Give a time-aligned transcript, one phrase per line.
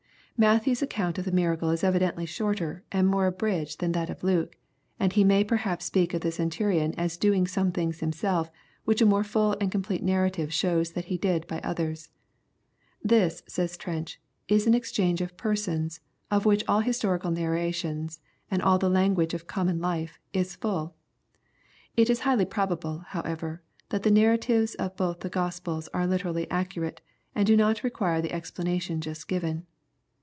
[0.37, 4.55] Matthew's account of the miracle is evidently shorter, and more abridged than that of Luke,
[4.99, 8.49] and he may perhaps speak of the Centurion as doing some things himself
[8.83, 12.09] which a more full and complete narrative shows that he did by others.
[13.03, 15.99] This," says Trench," is an exchange of persons,
[16.31, 20.95] of which all historical narrations, and all the language of common life, is full."—
[21.95, 26.99] It is highly probable, however, that the narratives of both the Gospels are literaUy accurate,
[27.35, 29.67] and do not require the explanation just given.